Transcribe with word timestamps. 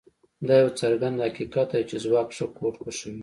دا 0.47 0.55
یو 0.61 0.71
څرګند 0.79 1.17
حقیقت 1.25 1.67
دی 1.73 1.83
چې 1.89 1.95
ځواک 2.05 2.29
ښه 2.35 2.45
کوډ 2.57 2.73
خوښوي 2.81 3.19